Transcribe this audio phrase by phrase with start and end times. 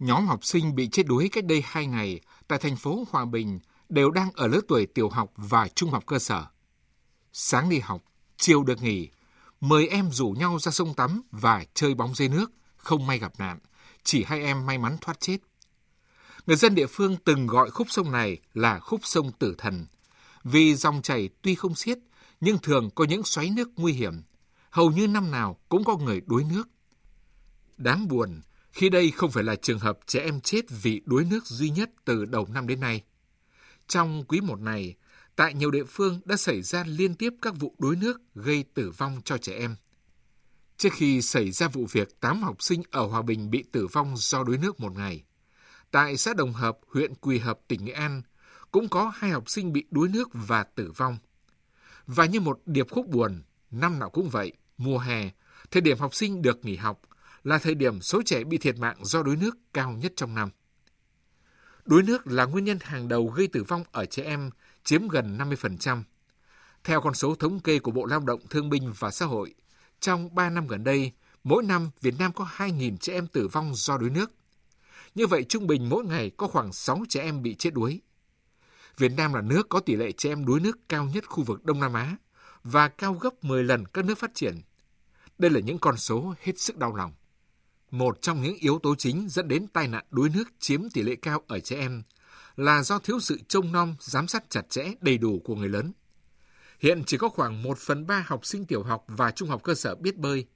[0.00, 3.58] Nhóm học sinh bị chết đuối cách đây 2 ngày tại thành phố Hòa Bình
[3.88, 6.46] đều đang ở lứa tuổi tiểu học và trung học cơ sở.
[7.32, 8.02] Sáng đi học,
[8.36, 9.08] chiều được nghỉ,
[9.60, 13.32] mời em rủ nhau ra sông tắm và chơi bóng dưới nước, không may gặp
[13.38, 13.58] nạn,
[14.04, 15.38] chỉ hai em may mắn thoát chết.
[16.46, 19.86] Người dân địa phương từng gọi khúc sông này là khúc sông tử thần,
[20.44, 21.98] vì dòng chảy tuy không xiết,
[22.40, 24.22] nhưng thường có những xoáy nước nguy hiểm.
[24.70, 26.68] Hầu như năm nào cũng có người đuối nước.
[27.76, 28.40] Đáng buồn,
[28.72, 31.90] khi đây không phải là trường hợp trẻ em chết vì đuối nước duy nhất
[32.04, 33.02] từ đầu năm đến nay.
[33.86, 34.94] Trong quý một này,
[35.36, 38.90] tại nhiều địa phương đã xảy ra liên tiếp các vụ đuối nước gây tử
[38.90, 39.76] vong cho trẻ em.
[40.76, 44.14] Trước khi xảy ra vụ việc 8 học sinh ở Hòa Bình bị tử vong
[44.16, 45.24] do đuối nước một ngày,
[45.90, 48.22] tại xã Đồng Hợp, huyện Quỳ Hợp, tỉnh Nghệ An,
[48.70, 51.18] cũng có hai học sinh bị đuối nước và tử vong.
[52.06, 55.30] Và như một điệp khúc buồn, năm nào cũng vậy, mùa hè,
[55.70, 57.00] thời điểm học sinh được nghỉ học
[57.44, 60.50] là thời điểm số trẻ bị thiệt mạng do đuối nước cao nhất trong năm.
[61.84, 64.50] Đuối nước là nguyên nhân hàng đầu gây tử vong ở trẻ em,
[64.84, 66.02] chiếm gần 50%.
[66.84, 69.54] Theo con số thống kê của Bộ Lao động Thương binh và Xã hội,
[70.00, 71.12] trong 3 năm gần đây,
[71.44, 74.30] mỗi năm Việt Nam có 2.000 trẻ em tử vong do đuối nước.
[75.14, 78.00] Như vậy, trung bình mỗi ngày có khoảng 6 trẻ em bị chết đuối.
[78.96, 81.64] Việt Nam là nước có tỷ lệ trẻ em đuối nước cao nhất khu vực
[81.64, 82.16] Đông Nam Á
[82.64, 84.60] và cao gấp 10 lần các nước phát triển.
[85.38, 87.12] Đây là những con số hết sức đau lòng.
[87.90, 91.16] Một trong những yếu tố chính dẫn đến tai nạn đuối nước chiếm tỷ lệ
[91.22, 92.02] cao ở trẻ em
[92.56, 95.92] là do thiếu sự trông nom, giám sát chặt chẽ đầy đủ của người lớn.
[96.80, 99.74] Hiện chỉ có khoảng 1 phần 3 học sinh tiểu học và trung học cơ
[99.74, 100.46] sở biết bơi.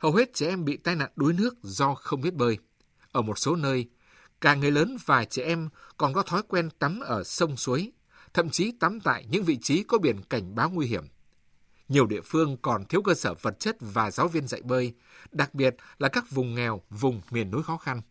[0.00, 2.58] Hầu hết trẻ em bị tai nạn đuối nước do không biết bơi.
[3.12, 3.88] Ở một số nơi,
[4.40, 7.92] cả người lớn và trẻ em còn có thói quen tắm ở sông suối,
[8.34, 11.04] thậm chí tắm tại những vị trí có biển cảnh báo nguy hiểm.
[11.90, 14.94] Nhiều địa phương còn thiếu cơ sở vật chất và giáo viên dạy bơi,
[15.32, 18.02] đặc biệt là các vùng nghèo, vùng miền núi khó khăn.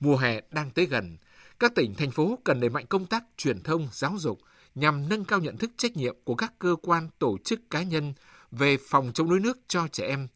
[0.00, 1.16] Mùa hè đang tới gần,
[1.58, 4.40] các tỉnh, thành phố cần đẩy mạnh công tác truyền thông, giáo dục
[4.74, 8.14] nhằm nâng cao nhận thức trách nhiệm của các cơ quan, tổ chức cá nhân
[8.50, 10.28] về phòng chống đuối nước cho trẻ em,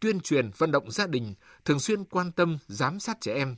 [0.00, 1.34] tuyên truyền vận động gia đình
[1.64, 3.56] thường xuyên quan tâm giám sát trẻ em.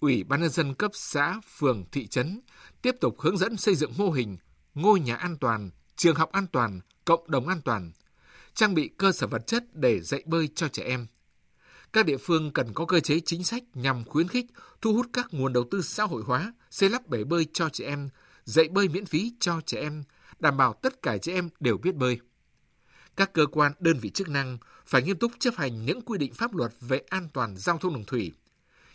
[0.00, 2.40] Ủy ban nhân dân cấp xã, phường, thị trấn
[2.82, 4.36] tiếp tục hướng dẫn xây dựng mô hình
[4.74, 7.92] ngôi nhà an toàn, trường học an toàn, cộng đồng an toàn,
[8.54, 11.06] trang bị cơ sở vật chất để dạy bơi cho trẻ em.
[11.92, 14.46] Các địa phương cần có cơ chế chính sách nhằm khuyến khích,
[14.80, 17.86] thu hút các nguồn đầu tư xã hội hóa, xây lắp bể bơi cho trẻ
[17.86, 18.08] em,
[18.44, 20.02] dạy bơi miễn phí cho trẻ em,
[20.38, 22.20] đảm bảo tất cả trẻ em đều biết bơi.
[23.16, 26.34] Các cơ quan, đơn vị chức năng phải nghiêm túc chấp hành những quy định
[26.34, 28.32] pháp luật về an toàn giao thông đường thủy.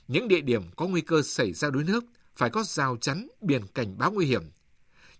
[0.08, 2.04] Những địa điểm có nguy cơ xảy ra đuối nước
[2.36, 4.44] phải có rào chắn, biển cảnh báo nguy hiểm.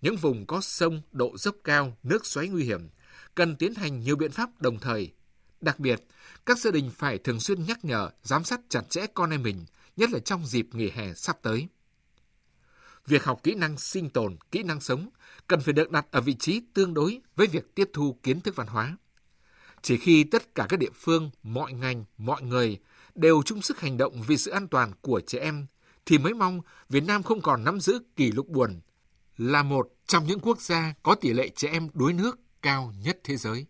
[0.02, 2.90] Những vùng có sông, độ dốc cao, nước xoáy nguy hiểm,
[3.36, 5.14] cần tiến hành nhiều biện pháp đồng thời.
[5.62, 6.04] Đặc biệt,
[6.46, 9.66] các gia đình phải thường xuyên nhắc nhở, giám sát chặt chẽ con em mình,
[9.98, 11.68] nhất là trong dịp nghỉ hè sắp tới.
[13.08, 15.10] Việc học kỹ năng sinh tồn, kỹ năng sống
[15.48, 18.56] cần phải được đặt ở vị trí tương đối với việc tiếp thu kiến thức
[18.56, 18.98] văn hóa.
[19.82, 22.80] Chỉ khi tất cả các địa phương, mọi ngành, mọi người
[23.16, 25.66] đều chung sức hành động vì sự an toàn của trẻ em,
[26.06, 28.82] thì mới mong Việt Nam không còn nắm giữ kỷ lục buồn,
[29.38, 33.20] là một trong những quốc gia có tỷ lệ trẻ em đuối nước cao nhất
[33.24, 33.66] thế giới.